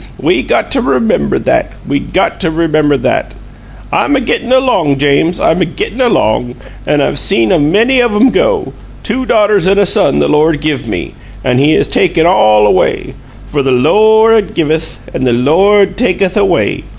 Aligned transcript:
We 0.19 0.41
got 0.41 0.71
to 0.71 0.81
remember 0.81 1.37
that; 1.37 1.73
we 1.87 1.99
got 1.99 2.41
to 2.41 2.49
remember 2.49 2.97
that! 2.97 3.35
I'm 3.91 4.15
a 4.15 4.19
gittin' 4.19 4.51
along, 4.51 4.97
James; 4.97 5.39
I'm 5.39 5.61
a 5.61 5.65
gittin' 5.65 6.01
along, 6.01 6.55
and 6.87 7.03
I've 7.03 7.19
seen 7.19 7.51
a 7.51 7.59
many 7.59 7.99
of 7.99 8.11
'em 8.11 8.31
go 8.31 8.73
two 9.03 9.27
daughters 9.27 9.67
and 9.67 9.79
a 9.79 9.85
son 9.85 10.17
the 10.17 10.27
Lord 10.27 10.59
give 10.59 10.87
me, 10.87 11.13
and 11.43 11.59
He 11.59 11.73
has 11.75 11.87
taken 11.87 12.25
all 12.25 12.65
away. 12.65 13.13
For 13.45 13.61
the 13.61 13.69
Lo 13.69 13.95
ord 14.23 14.55
givuth 14.55 14.97
and 15.13 15.27
the 15.27 15.33
Lo 15.33 15.57
ord 15.59 15.97
takuth 15.97 16.35
away! 16.35 16.83